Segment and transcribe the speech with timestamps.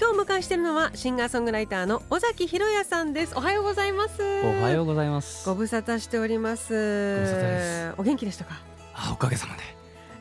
[0.00, 3.34] 今日お迎えしているのはシンガーソングライターの尾崎博也さんです。
[3.36, 4.22] おはようございます。
[4.22, 5.44] おはようございます。
[5.48, 6.72] ご無沙汰しております。
[6.72, 7.94] ご無沙汰です。
[7.98, 8.60] お元気でしたか？
[8.94, 9.62] あおかげさまで。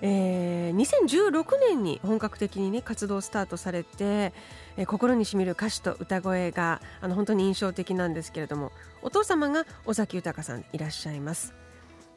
[0.01, 4.33] えー、2016年に本格的に、ね、活動スタートされて、
[4.77, 8.71] えー、心にしみる歌詞と歌声があの本当に印象的なんですけれども
[9.03, 11.53] お父様が尾崎豊さんいらっしゃいます。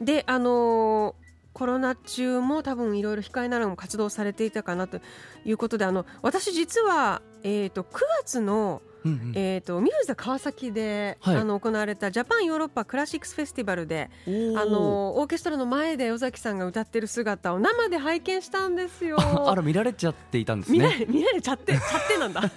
[0.01, 5.01] であのーコロナ中も多分いろいろ控えながらも活動されていたかなと
[5.45, 19.17] いうことであの私実は、えーと、9月のうんうん、えーと、ミューズ川崎で、はい、あの行われたジャパンヨーロッパクラシックスフェスティバルであのオーケストラの前で尾崎さんが歌ってる姿を生で拝見したんですよ。
[19.51, 20.79] あら見られちゃっていたんですね。
[20.79, 22.43] 見られ見られちゃって ちゃってなんだ。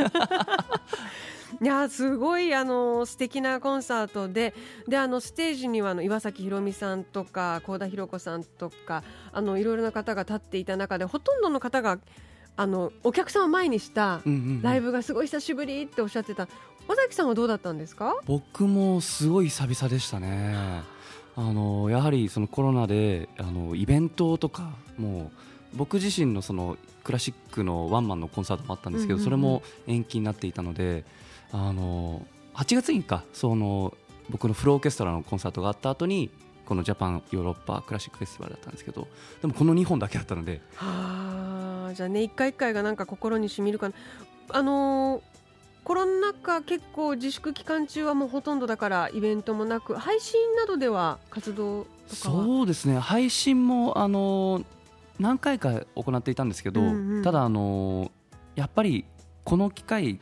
[1.61, 4.53] いやすごいあの素敵なコンサートで
[4.87, 11.99] であのステージにはあの岩崎宏美さんとか幸田博子さんとかあのいろいろな方が立っていた中でほとんどの方が
[12.55, 14.21] あのお客さんを前にした
[14.61, 16.47] ライブがすごい久しぶりっておっしゃってた、
[16.87, 18.15] 尾崎さんはどうだったんですか？
[18.27, 20.55] 僕もすごい久々でしたね。
[21.35, 25.31] あのやはりそのコロナであのイベントとかも
[25.73, 31.05] う僕自身のそのクラシックのワンマンのコンサートもあったんですけど、それも延期になっていたので
[31.53, 33.93] あの8月にかその
[34.29, 36.29] 僕のフローオーケストラのコンサートがあった後に
[36.65, 39.07] このジャパンヨーロッパクラシックフェスティバルだったんですけど
[39.41, 40.61] でもこの2本だけだったので。
[40.75, 43.95] はあじゃあね一回一回がなんか心にしみるかな。
[44.49, 45.21] あのー、
[45.83, 52.97] コロナ禍結構自粛期間中はもうほとんどだからイベントもなく配信などでは活動とかそうですね。
[52.97, 54.65] 配信もあのー、
[55.19, 58.11] 何回か行っていたんですけど、うんうん、ただあのー、
[58.55, 59.05] やっぱり
[59.43, 60.19] この機会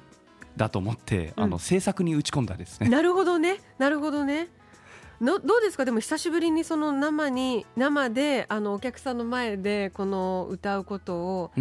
[0.58, 2.90] だと思って、うん、あの制作に打ち込んだですね。
[2.90, 4.50] なるほどね、なるほどね。
[5.20, 5.86] のどうですか？
[5.86, 11.52] でも久しぶりにその生に生であのお客さんの前でこの歌うことを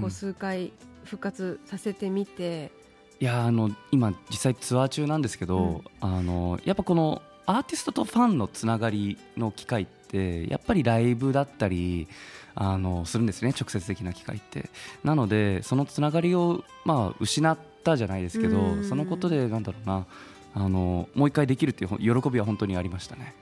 [0.00, 0.72] こう数回
[1.04, 2.72] 復活させてみて、
[3.20, 12.08] いやあの今実際ツアー中なんですけど、うん、あのやっぱこのアーティストとファンのつながりの機会ってやっぱりライブだったり
[12.54, 14.70] あのするんですね直接的な機会って。
[15.04, 20.06] なのでそのつながりをまあ失ったじゃないですけどそのことでなんだろうな
[20.54, 23.34] あのもう一回できるっていう喜びは本当にありましたね。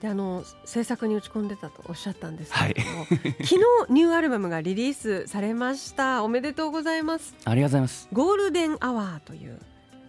[0.00, 3.06] であの制作に打ち込んでたとおっしゃったんですけれども、はい、
[3.40, 3.56] 昨日
[3.88, 6.24] ニューアルバムがリリースされました。
[6.24, 7.34] おめでとうございます。
[7.44, 8.08] ありがとうございます。
[8.12, 9.60] Golden Hour という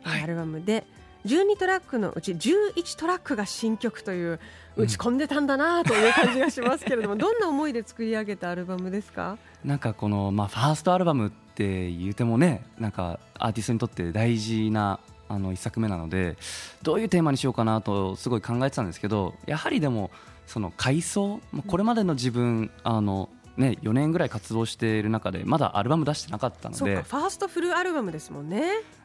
[0.03, 0.87] アルバムで、
[1.25, 4.39] 12トラックのうち11トラックが新曲という
[4.75, 9.37] 打ち込んでたんだなという感じがしますけれども、うん、どんな思いで作り上げたアルバムですか？
[9.63, 16.35] なんかこの、まあ、ファーストアルバムって言うてもねなんかアーティストにとって大事なあの1作目なので
[16.81, 20.11] どういうテーマにしようかなとすごい考えてたんですけどやはりでも
[20.45, 27.03] その回想これまでの自分あのね、4年ぐらい活動している中でまだアルバム出してなかったので。
[27.03, 28.63] ファーストフルアルバムですもんね。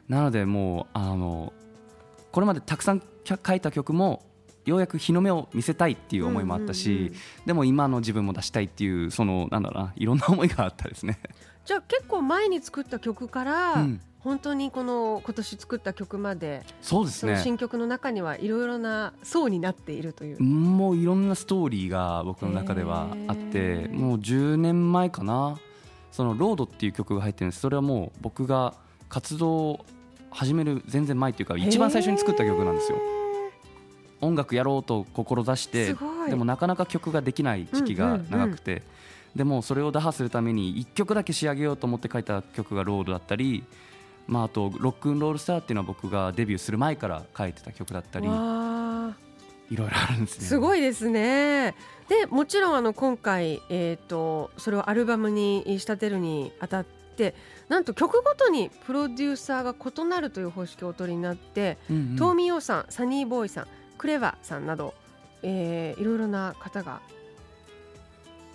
[0.09, 1.53] なのでもうあの
[2.39, 4.23] これまでたくさん書いた曲も
[4.65, 7.15] ようやく日の目を見せたいっていう思いもあったし、うんうんうん、
[7.47, 11.19] でも今の自分も出したいっていうそのなんだろうないろんな思いがあったですね。
[11.67, 17.41] じゃあ結構前に作った曲から、うん、本当にこの今年作った曲までそうですね。
[17.43, 20.41] 新曲の中にはいろいろな層になっているという。
[20.41, 25.59] もういろんなストーリーが僕の中ではあってもう10年前かな。
[26.13, 27.63] その「ロード」っていう曲が入ってるんです。
[27.63, 28.75] それはもう僕が
[29.09, 29.85] 活動を
[30.31, 32.99] 始める全然前っていうか一番最初に作った曲なんですよ。
[34.21, 35.95] 音楽やろうと志して
[36.29, 38.83] でもなかなか曲ができない時期が長くて、うんうん。
[38.83, 43.65] うん、でもそれを打破するために1曲だけ仕上げようと思って書いた曲が「Road」だったり
[44.29, 48.35] まあ、あと「Rock'n Roll Star」っていうのは僕がデビューする前から書いてた曲だったりいろ
[49.71, 50.45] いろあるんですね。
[50.45, 51.75] すごいですね。
[52.09, 56.87] でもちろんあの今回、えーと、それをアルバムに仕立てるにあたっ
[57.19, 57.35] て
[57.69, 63.67] なんと曲ごとにプロデューサーが異なるという方式をお取りになって、うんうん、トオミヨウさん Sunny Boyさん
[63.99, 64.95] クレバさんなど、
[65.43, 67.01] えー、いろいろな方が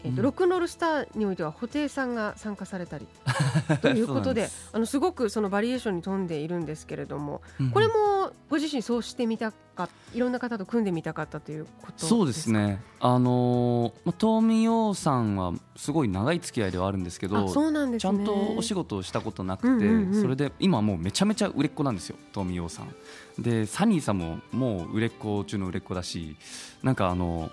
[0.03, 0.23] えーとうん。
[0.23, 3.07] ロックンロールスターにおいては布袋さんが参加されたり
[3.81, 4.69] ということです。
[4.73, 7.71] あのすごくそのバリエーションに富んでいるんですけれども、うん。
[7.71, 12.09] これもご自身そうしてみたかいろんな方と組んでみたかったということですか？
[12.09, 12.81] そうですね。
[12.99, 18.13] あのーまあ、東美洋さんはすごい長い付き合いではあるんですけあどそうなんですね。
[18.13, 20.21] ちゃんとお仕事をしたことなくて、うんうんうん。
[20.21, 22.93] それで今もうめちゃめちゃ売れっ子なんですよ東美洋さん。
[23.41, 26.35] でサニーさんももう売れっ子中の売れっ子だし
[26.83, 27.49] なんかあの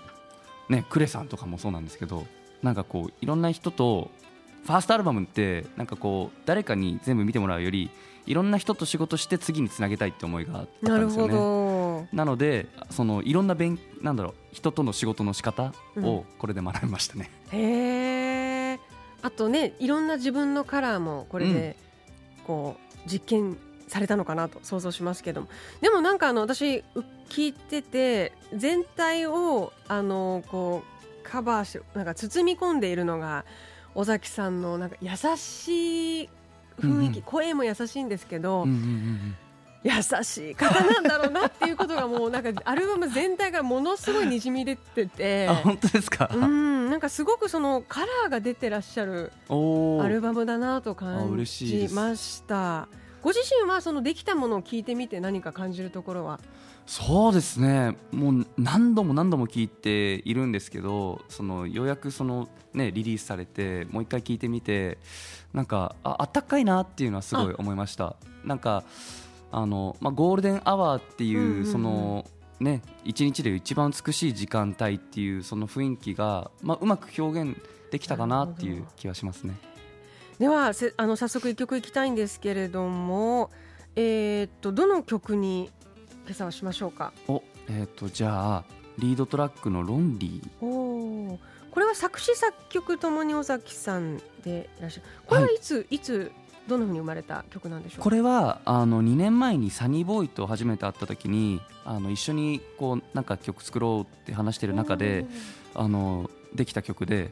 [0.69, 2.27] ねクレさんとかもそうなんですけど
[2.61, 4.11] なんかこういろんな人と
[4.63, 7.89] ファーストアルバムってなんかこう誰かに全部見てもらうより
[8.25, 11.33] いろんな人と仕事して次につなげたいって思いがあったなんですよね。
[11.33, 17.31] どなのでそのいろんな勉なんだろう人との仕事の仕方をこれで学びましたね。
[17.51, 18.79] へえ
[19.21, 21.75] あとねいろんな自分のカラーもこれで
[22.45, 25.47] こう実験されたのかなと想像しますけども
[25.81, 33.45] でもなんかあの私う聞いてて全体をあのこうカバーしなんか包み込んでいるのが
[33.95, 36.29] 尾崎さんのなんか優しい
[36.79, 37.21] 雰囲気、うんうん。
[37.23, 39.35] 声も優しいんですけど、うんうんうん
[39.83, 39.91] 優
[40.23, 45.47] しい方なんだろうなっていうことがもうなんかアルバム全体からものすごいにじみ出てて。
[45.49, 52.89] あ本当ですか、うんなんかすごくそのカラーが出てらっしゃるアルバムだなとあ感じました。
[53.21, 56.39] ご自身はそのできたものを聞いてみて何か感じるところは？
[56.87, 57.95] そうですね。
[58.11, 64.97] もう何度も何度も聞いているんですけどそのようやくその、ね、リリースされてもう一回聞いてみて
[65.53, 68.15] なんかああったかいなっていうのはすごい思いました。
[68.43, 68.83] なんか
[69.51, 71.65] あの、まあ、 Golden Hour っていう,、うんうんうん。
[71.65, 72.25] その
[72.59, 77.55] ね一日で一番美しい時間帯っていうその雰囲気が、まあ、うまく表現
[77.91, 79.55] できたかなっていう気はしますね。
[80.41, 83.51] ではせあの早速一曲いきたいんですけれども、
[83.95, 85.69] えーっとどの曲に
[86.25, 87.13] 今朝はしましょうか？
[87.27, 88.63] おえー、とじゃあ
[88.97, 91.37] リードトラックの「ロンリー」おー
[91.69, 95.05] これは作詞作曲ともに尾崎さんでいらっしゃる。
[95.27, 96.31] これはいつ、い、つ
[96.67, 97.97] どのふうに生まれた曲なんでしょう？
[97.99, 98.03] か。
[98.03, 105.27] これはあの2年前にサニーボーイと初めて会った時にあの一緒にこうなんか曲作ろうって話してる中で
[105.75, 107.29] あのできた曲で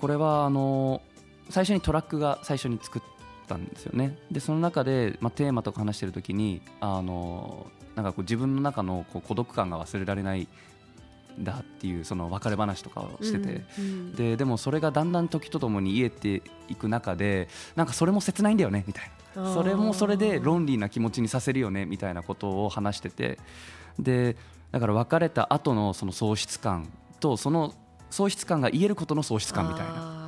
[0.00, 1.02] これはあの
[1.50, 3.02] 最初にトラックが最初に作っ
[3.46, 4.16] たんですよね。
[4.30, 10.48] でその中で、まあ、テーマとか話してる時にあのなんかこう自分の中のこう孤独感が忘れられない
[11.38, 14.14] んだっていうその別れ話とかをしてて、うんうん。
[14.14, 19.52] ででもそれがだんだん時とともに癒えていく中でなんかそれも切ないんだよねみたいな。
[19.54, 23.38] それもそれでロンリーな気持ちにさせるよねみたいなことを話してて。
[23.98, 24.36] で
[24.72, 26.88] だから別れた後のその喪失感
[27.18, 27.74] とその
[28.10, 29.92] 喪失感が癒えることの喪失感みたいな。
[29.92, 30.19] な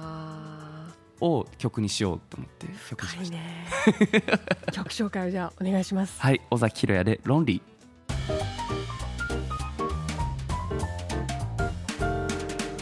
[1.22, 4.72] を曲にしようと思って曲にしました。
[4.72, 6.20] 曲紹介をじゃあお願いします。
[6.20, 7.62] はい尾崎裕也で「ロンリー」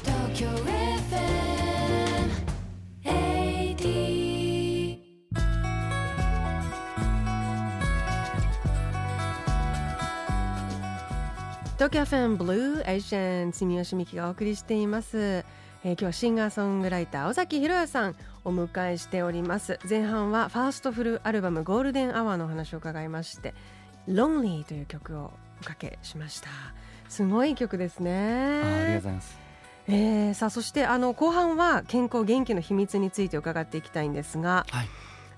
[0.02, 1.98] Tokyo FM
[3.76, 4.00] 80
[11.76, 15.44] TOKYO FMブルーオーシャン住吉美紀がお送りしています、
[15.82, 19.78] えー今日はシンガーソングライター尾崎裕哉さんお迎えしております。
[19.88, 23.54] 前半はファーストフルアルバム Golden Hour のお話を伺いまして
[24.08, 25.32] 「Lonely」という曲を
[25.62, 26.48] おかけしました。
[27.08, 28.60] すごい曲ですね。
[28.62, 29.38] あありがとうございます。
[29.88, 34.88] えーさあそしてあの後半は健康元気の秘密について伺っていきたいんですが、はい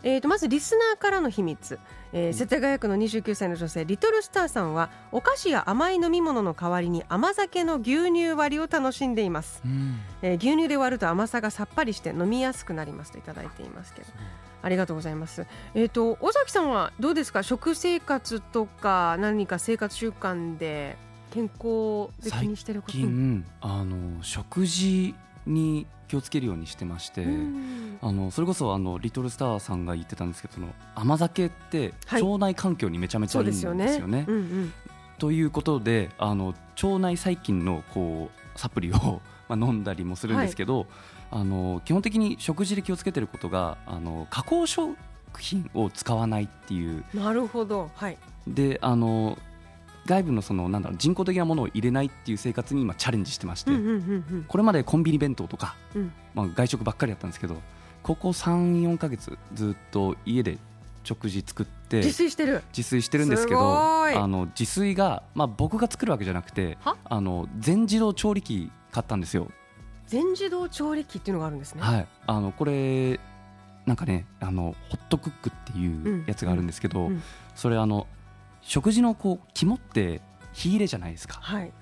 [0.05, 1.79] えー、とまずリスナーからの秘密、
[2.13, 10.01] えー世田谷区の29歳の女性リトルスターさんはお菓子や甘い飲み物の代わりに甘酒の牛乳割りを楽しんでいます、うん。
[10.23, 14.09] えー牛乳で割ると甘さがさっぱりして飲みやすくなりますといただいていますけど。
[14.65, 15.45] ありがとうございます。
[15.75, 17.43] えっ、と尾崎さんはどうですか？
[17.43, 20.97] 食生活とか何か生活習慣で
[21.33, 22.93] 健康で気にしてること。
[22.93, 25.17] 最近あの食事
[25.47, 33.93] に気をつけるようにしてまして、うんあのそれこそあのリトルスターさんが言ってたんですけどその甘酒ってはい腸内環境にめちゃめちゃそいういんでですよね。
[33.93, 34.25] すよね。
[34.29, 34.73] うんうん
[35.19, 36.49] ということであの
[36.83, 40.87] 腸内細菌のこうサプリを まあ飲んだりもするんですけど、
[41.31, 44.97] あの基本的に食事で気をつけてることがあの加工食
[45.39, 48.19] 品を使わないっていうなるほど、はい。
[48.49, 49.39] であの
[50.07, 53.71] 外部のそのなんだろう人工的なものを入れないっていう生活に今チャレンジしてまして、
[54.49, 56.13] これまでコンビニ弁当とか、うん。
[56.35, 57.57] まあ、外食ばっかりやったんですけど
[58.03, 60.59] ここ34か月ずっと家で
[61.05, 62.63] 食事作って自炊してる。
[62.77, 66.97] 自炊してるんですけすどあの自炊が、まあ、僕が作るわけじゃなくては？
[67.05, 69.49] あの全自動調理器買ったんですよ、
[70.07, 71.83] 全自動調理器っていうのがあるんですね。
[71.83, 73.21] はい、あのこれ
[73.87, 77.23] なんかねあのホットクックっていうやつがあるんですけど、うん。
[77.55, 78.07] それあの
[78.63, 80.21] 食事のこう肝って
[80.53, 81.39] 火入れじゃないですか。
[81.41, 81.73] はい。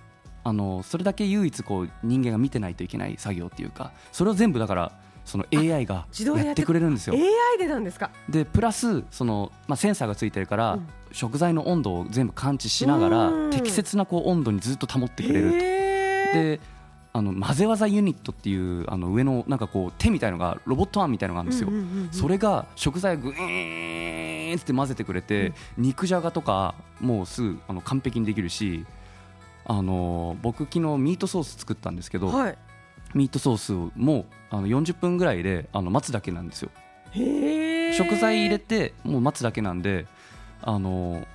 [0.43, 4.93] あのそれだけ唯一こう人間が見てないといけない作業っていうかそれを全部だから
[5.27, 7.15] その AI がやっててくれるんですよ。
[7.15, 8.11] AI でなんですか？
[8.29, 10.87] でプラスその、まあ、センサーがついてるから、うん。
[11.13, 13.51] 食材の温度を全部感知しながらうん。
[13.51, 15.57] 適切なこう温度にずっと保ってくれると。
[15.59, 16.61] で
[17.13, 22.13] あの混ぜ技ユニットっていうあの上のなんかこう手みたいのがロボットアームみたいのがあるんですよ、うんうんうんうん。
[22.13, 28.85] それが食材をグイーンって混ぜてくれて、肉じゃがとかもうすぐあの完璧にできるし
[29.65, 32.59] あの僕昨日ミートソース作ったんですけど、はい。
[33.13, 36.71] ミートソースもあの40分ぐらいであの待つだけなんですよ。
[37.93, 40.07] 食材入れてもう待つだけなんで
[40.63, 41.27] あの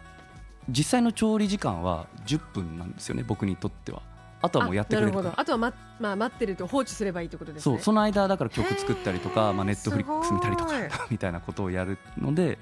[0.70, 4.02] 実際の調理時間は10分なんですよね僕にとっては
[4.46, 5.24] あとはもうやってくれるから。
[5.24, 5.34] ど。
[5.36, 7.76] あとはま、まあ、待ってると放置すればいいってことですね。
[7.76, 10.74] そうその間だから曲作ったりとか、まあ、ネットフリックス見たりとか
[11.10, 12.60] みたいなことをやるので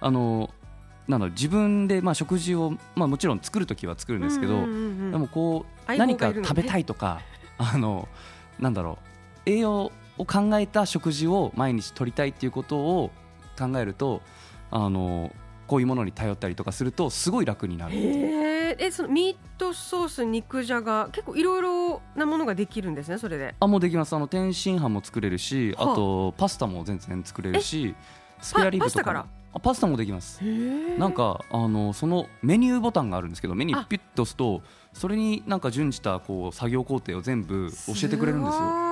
[0.00, 0.50] あの
[1.08, 7.20] なんだろう自分でまあ食事を、まあ、もちろん作るときは作るんですけど、でもこう何か食べたいとか
[7.58, 8.08] あの
[8.58, 8.98] なんだろ
[9.46, 13.10] う栄養を考えた食事を毎日取りたいっていうことを
[13.58, 14.22] 考えると
[14.70, 15.32] あの
[15.66, 17.94] こういうものに頼ったりとかするとすごい楽になる。
[18.78, 23.54] えそのミートソース肉じゃが結構いろいろなものができるんですねそれで。
[23.58, 24.14] あもうできます。
[24.14, 25.96] あの天津飯も作れるしあはあ。
[25.96, 27.94] とパスタも全然作れるし。
[28.40, 29.04] スペアリブとかも。
[29.04, 29.26] パから？
[29.54, 30.40] あパスタもできます。
[30.42, 34.60] へなんかあのそのメニューボタンがあるんですけどメニューあピュッと押すと
[34.92, 38.60] それになんか準じたこう作業工程を全部教えてくれるんですよ。
[38.60, 38.85] だ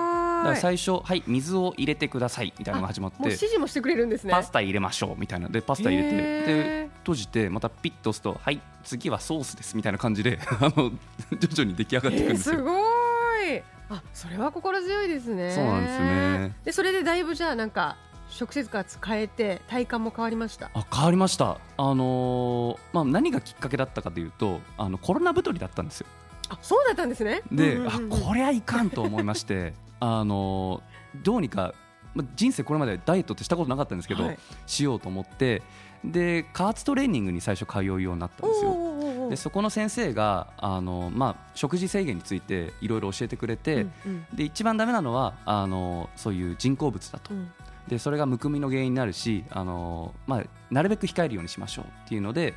[0.45, 4.33] からす最初はい水を入れてくださいみたいなのが始まって指示もしてくれるんですね。
[4.33, 5.49] パスタ入れましょうみたいな。
[5.49, 10.91] でパスタ入れてへでー閉じてまたピッと押すとはい次はソースですみたいな感じで あの
[11.39, 12.57] 徐々に出来上がっていくんえーですよ。
[12.57, 13.63] すごい。
[13.91, 15.51] あそれは心強いですね。
[15.53, 16.53] そうなんですよね。
[16.65, 17.97] でそれでだいぶじゃあなんか
[18.31, 20.71] 食生活変えて体感も変わりました？
[20.75, 26.07] あ変わりました、あのーまあ、何がきっかけだったかというとあのコロナ太りだったんですよ。
[26.49, 27.43] あそうだったんですね。
[27.53, 29.75] で、あこりゃいかんと思いまして
[30.05, 31.73] あのーどうにか、
[32.15, 34.39] まあ、人生これまでダイエットってしたことなかったんですけど、はい。
[34.67, 35.63] しようと思って
[36.05, 39.31] で加圧トレーニングに最初通うようになったんですよ。
[39.31, 44.27] でそこの先生があの、まあ、食事制限についていろいろ教えてくれて、うんうん。
[44.35, 47.33] で一番ダメなのはあのそういう人工物だと。
[47.33, 47.53] うん。
[47.89, 52.55] でそれがむくみの原因になるしあの、まあ、なるべく控えるようにしましょうっていうので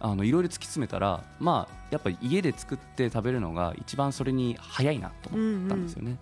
[0.00, 6.18] あのいろいろ突き詰めたら、まあ、やっぱり家で作って食べるのが一番それに早いなと思ったんですよね。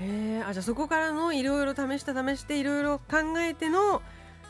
[0.00, 4.02] へえあじゃあそこからのいろいろ試した試していろいろ考えての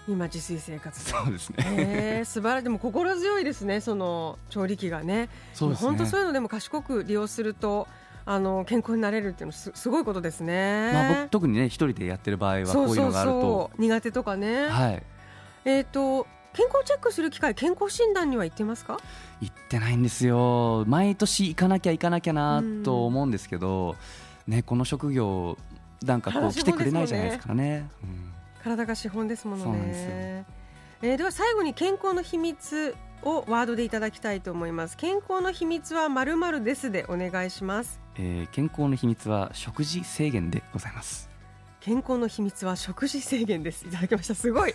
[0.08, 1.56] 今自炊生活でそうですね。
[1.58, 2.64] へえ素晴らしい。
[2.64, 5.28] でも心強いですねその調理器がね。
[5.52, 5.86] そうですね。
[5.86, 7.86] 本当そういうのでも賢く利用すると
[8.24, 10.90] あの健康になれるっていうのすすごいことですね。
[10.92, 13.40] まあ、僕特にね一人でやってる場合はこういうのがあると。
[13.40, 14.68] そう苦手とかね。
[14.68, 15.02] はい。
[15.64, 18.98] えっ、と健康チェックする機会健康診断には行ってますか？
[19.40, 20.84] 行ってないんですよ。
[20.86, 23.94] 毎年行かなきゃ行かなきゃなと思うんですけど、
[24.46, 25.56] ね、この職業
[26.02, 27.88] なんかこう体来てくれないじゃないですかね。
[28.02, 28.30] うん
[28.62, 29.80] 体が資本ですものね。
[29.82, 30.60] えー
[31.16, 34.98] では最後に健康の秘密をワードでいただきたいと思います。
[34.98, 38.00] 健康の秘密はまるまるですでお願いします。
[38.16, 41.30] えー健康の秘密は食事制限でございます。
[41.80, 43.86] 健康の秘密は食事制限です。
[43.86, 44.34] いただきました。
[44.34, 44.74] すごい、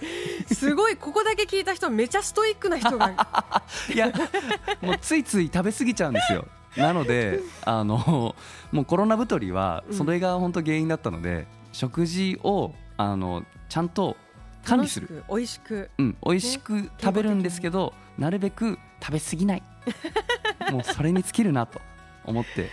[0.52, 3.14] すごい、ここだけ聞いた人、めちゃストイックな人が。
[3.94, 4.12] いや
[4.82, 6.48] もうついつい食べ過ぎちゃうんですよ。
[6.78, 8.36] なので あの
[8.72, 14.18] もうコロナ太りはそれが本当原因だったので、食事をあのちゃんと
[14.64, 15.90] 管理する、楽しく美味しく。
[15.98, 19.64] うん、美味しく食べるんですけど、なるべく食べ過ぎない。
[20.72, 21.80] もうそれに尽きるなと
[22.26, 22.70] 思って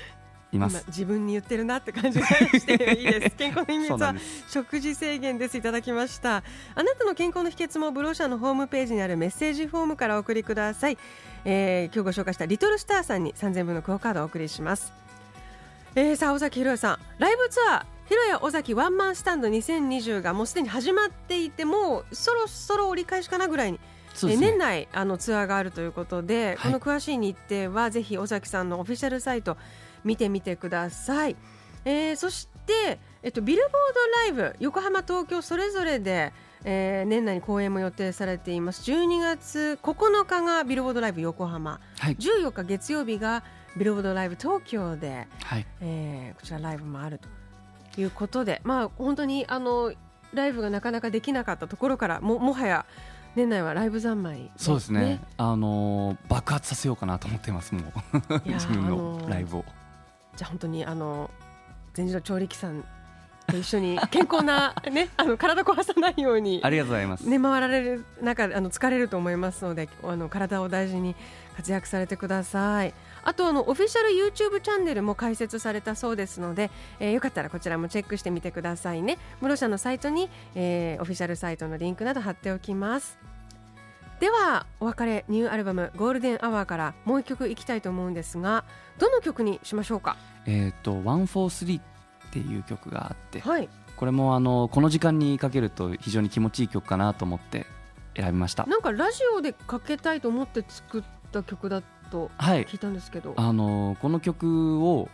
[0.53, 0.85] いま今す。
[0.89, 3.37] 自分に言ってるなって感じがしていいです。
[3.37, 4.15] 健康の秘密は
[4.49, 5.57] 食事制限です。
[5.57, 6.43] いただきました。
[6.75, 10.99] あなたの健康の秘訣もブローシャのホームページにあるメッセージフォームからお送りください。
[11.45, 14.93] えー今日ご紹介したリトルスターさんに3000分のクオカードをお送りします。
[15.95, 17.85] えー、さあ尾崎宏也さん、ライブツアー。
[18.09, 23.79] ひろや尾崎ワンマンスタンド2020がもうすでに始まっていてもうそろそろ折り返しかなぐらいに
[24.25, 29.57] ね年内あのツアーがあるということで、はいこの詳しい日程はぜひ尾崎さんのオフィシャルサイト
[30.05, 31.37] 見てみてください。
[31.85, 33.71] えーそして、えっと、ビルボー
[34.33, 36.33] ドライブ横浜、東京それぞれで、
[36.65, 38.89] えー年内に公演も予定されています。
[38.91, 41.81] 12月9日がビルボードライブ横浜。
[41.99, 43.43] はい、14日月曜日が
[43.77, 47.19] ビルボードライブ東京で、はい、えーこちらライブもある
[47.95, 49.93] ということで、まあ、本当にあの
[50.33, 52.87] ライブがなかなかできなかったところからももはや
[53.35, 55.21] 年内はライブ三昧、そうですね。
[55.39, 58.41] あのー爆発させようかなと思ってますもう。
[58.45, 59.65] 自分のあのーライブを。
[60.43, 61.31] じゃあ本当にあの
[61.95, 62.85] 全自動調理器さん
[63.47, 67.29] と一緒に 健康なねあの体壊さないようにありがとうございます。
[67.29, 71.15] ね回られる中あの疲れると思いますのであの体を大事に
[71.57, 72.93] 活躍されてください。
[73.23, 79.19] あとあのオフィシャル YouTube チャンネルも開設されたそうですので、えーよかったらこちらもチェックしてみてくださいね。
[79.41, 83.17] 室社のサイトに、えーオフィシャルサイトのリンクなど貼っておきます
[84.23, 88.65] ではお別れニューアルバム「ゴールデンアワー」からもう一曲いきたいと思うんですが
[88.97, 90.17] どの曲にしましょうか？
[90.47, 91.83] えっ、と「143」っ
[92.31, 93.69] ていう曲があってはい。
[93.97, 97.67] これもあのこの時間にかけると非常に気持ちいい曲かなと思って
[98.15, 98.65] 選びました。
[98.67, 101.03] なんかラジオでかけたいと思って作っ
[101.33, 105.09] た曲だとはい聞いたんですけど、あのこの曲を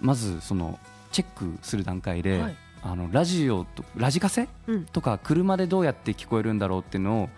[0.00, 0.78] まずその
[1.10, 2.56] チェックする段階で、はい。
[2.80, 4.84] あのラジオとラジカセうん。
[4.84, 7.28] とか車でどうやって聞こえるんだろうっていうのを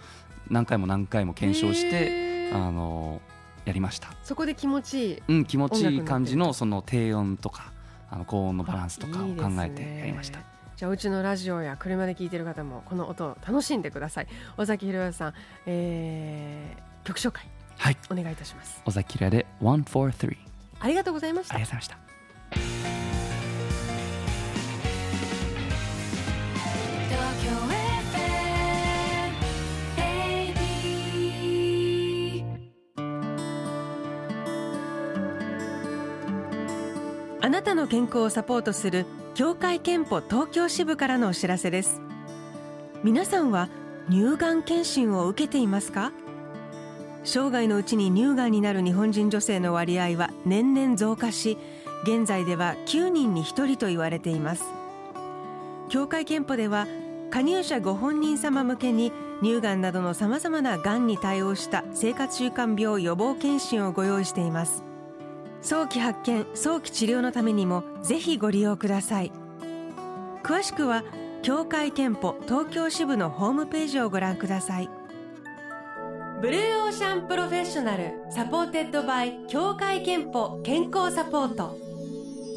[0.50, 3.21] 何回も何回も検証してあの
[3.64, 4.09] やりました。
[4.23, 5.23] そこで気持ちいい。
[5.28, 7.73] うん気持ちいい感じのその低音とか
[8.11, 10.40] あの高音のバランスとかを考えてやりました。
[10.76, 14.26] じゃあうちのラジオや車で聞いてる方もこの音を楽しんでください。
[14.57, 15.35] 尾崎宏也さん、
[15.66, 17.47] えー曲紹介。
[17.78, 17.97] はい。
[18.11, 18.83] お願いいたします。
[18.85, 20.37] 尾崎キラで143
[20.80, 21.54] ありがとうございました。
[21.54, 23.00] ありがとうございました
[37.42, 42.02] あなたの健康をサポートする協会憲法東京支部からのお知らせです。
[43.02, 43.70] 皆さんは
[44.11, 46.12] 乳がん検診を受けていますか？
[47.25, 51.56] 生涯のうちに乳がんになる日本人女性の割合は年々増加し
[52.02, 54.64] 現在では9人に1人と言われています。
[55.88, 56.87] 協会憲法では
[57.30, 64.85] 加入者ご本人様向けに乳がんなどのさまざまながんに対応した生活習慣病予防検診をご用意しています。
[65.62, 69.33] 早期発見早期治療のためにもぜひご利用ください。
[70.43, 71.05] 詳しくは
[71.43, 74.90] 協会けんぽ東京支部のホームページをご覧ください。
[76.40, 81.76] ブルーオーシャンプロフェッショナル supported by 協会けんぽ健康サポート。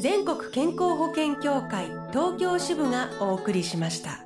[0.01, 4.25] 全国健康保険協会東京支部がお送りしました。